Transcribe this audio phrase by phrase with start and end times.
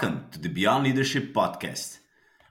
[0.00, 1.98] Welcome to the Beyond Leadership podcast,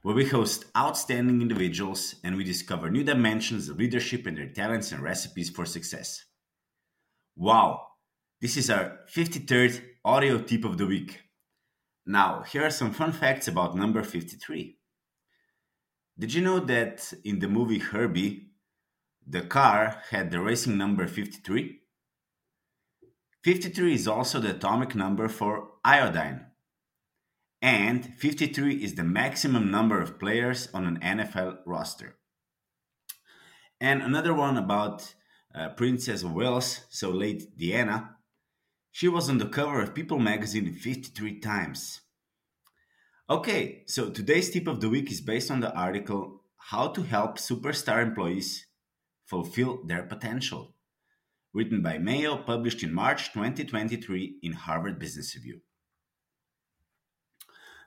[0.02, 4.92] where we host outstanding individuals and we discover new dimensions of leadership and their talents
[4.92, 6.26] and recipes for success.
[7.38, 7.88] Wow,
[8.42, 11.22] this is our 53rd audio tip of the week.
[12.06, 14.78] Now, here are some fun facts about number 53.
[16.20, 18.50] Did you know that in the movie Herbie,
[19.26, 21.80] the car had the racing number 53?
[23.46, 26.48] 53 is also the atomic number for iodine.
[27.62, 32.18] And 53 is the maximum number of players on an NFL roster.
[33.82, 35.14] And another one about
[35.54, 38.16] uh, Princess of Wales, so late Diana.
[38.92, 42.02] She was on the cover of People magazine 53 times.
[43.30, 47.38] Okay, so today's tip of the week is based on the article How to Help
[47.38, 48.66] Superstar Employees
[49.26, 50.76] Fulfill Their Potential,
[51.54, 55.60] written by Mayo, published in March 2023 in Harvard Business Review.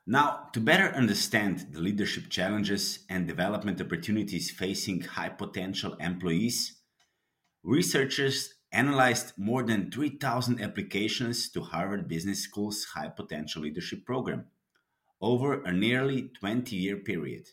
[0.07, 6.81] Now, to better understand the leadership challenges and development opportunities facing high potential employees,
[7.63, 14.47] researchers analyzed more than 3,000 applications to Harvard Business School's High Potential Leadership Program
[15.21, 17.47] over a nearly 20 year period.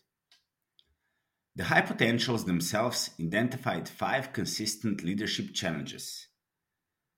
[1.56, 6.27] The high potentials themselves identified five consistent leadership challenges.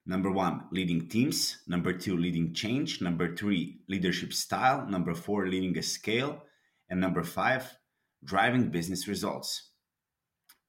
[0.09, 1.59] Number one, leading teams.
[1.67, 2.99] Number two, leading change.
[2.99, 4.87] Number three, leadership style.
[4.89, 6.41] Number four, leading a scale.
[6.89, 7.77] And number five,
[8.25, 9.69] driving business results.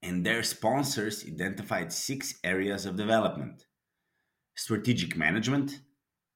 [0.03, 3.65] And their sponsors identified six areas of development
[4.55, 5.79] strategic management,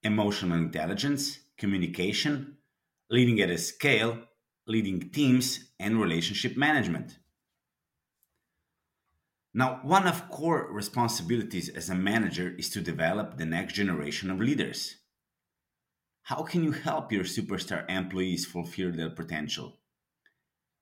[0.02, 2.58] emotional intelligence, communication,
[3.12, 4.18] leading at a scale,
[4.66, 7.20] leading teams, and relationship management.
[9.58, 14.42] Now, one of core responsibilities as a manager is to develop the next generation of
[14.42, 14.98] leaders.
[16.24, 19.80] How can you help your superstar employees fulfill their potential?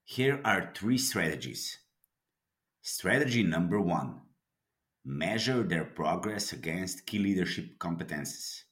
[0.02, 1.78] Here are three strategies.
[2.82, 4.22] Strategy number one
[5.04, 8.62] measure their progress against key leadership competences.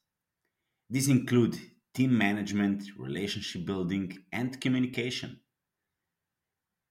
[0.91, 1.57] These include
[1.95, 5.39] team management, relationship building, and communication.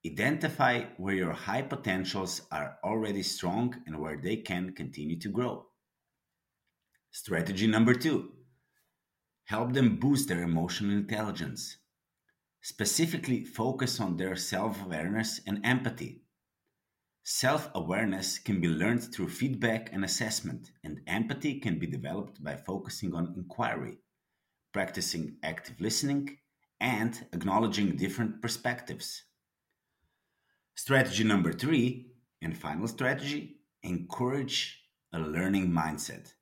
[0.05, 5.67] Identify where your high potentials are already strong and where they can continue to grow.
[7.11, 8.31] Strategy number two
[9.45, 11.77] help them boost their emotional intelligence.
[12.61, 16.23] Specifically, focus on their self awareness and empathy.
[17.23, 22.55] Self awareness can be learned through feedback and assessment, and empathy can be developed by
[22.55, 23.99] focusing on inquiry,
[24.73, 26.37] practicing active listening,
[26.79, 29.25] and acknowledging different perspectives.
[30.75, 32.11] Strategy number three,
[32.41, 34.81] and final strategy encourage
[35.13, 36.33] a learning mindset.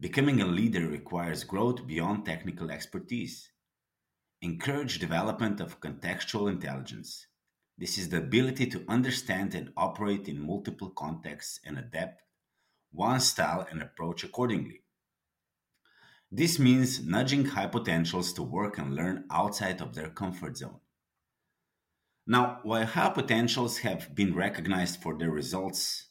[0.00, 3.50] Becoming a leader requires growth beyond technical expertise.
[4.42, 7.26] Encourage development of contextual intelligence.
[7.78, 12.22] This is the ability to understand and operate in multiple contexts and adapt
[12.92, 14.82] one style and approach accordingly.
[16.32, 20.80] This means nudging high potentials to work and learn outside of their comfort zone.
[22.30, 26.10] Now, while high potentials have been recognized for their results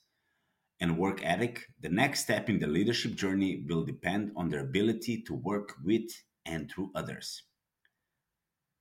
[0.81, 5.21] and work ethic, the next step in the leadership journey will depend on their ability
[5.21, 6.11] to work with
[6.45, 7.43] and through others.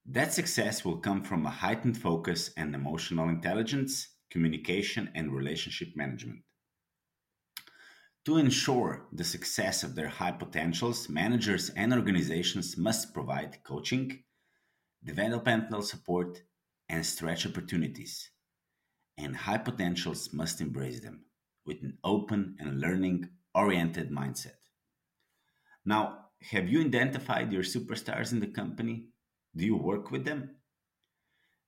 [0.04, 6.41] That success will come from a heightened focus and emotional intelligence, communication, and relationship management.
[8.25, 14.25] To ensure the success of their high potentials, managers and organizations must provide coaching,
[15.05, 16.43] developmental support,
[16.88, 18.31] and stretch opportunities,
[19.16, 21.25] and high potentials must embrace them
[21.66, 24.56] with an open and learning oriented mindset.
[25.84, 29.09] Now, have you identified your superstars in the company?
[29.56, 30.56] Do you work with them?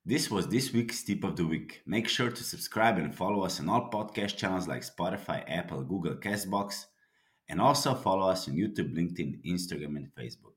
[0.06, 1.82] This was this week's tip of the week.
[1.86, 6.14] Make sure to subscribe and follow us on all podcast channels like Spotify, Apple, Google,
[6.14, 6.86] Castbox,
[7.48, 10.54] and also follow us on YouTube, LinkedIn, Instagram, and Facebook.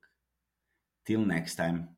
[1.06, 1.90] Till next time.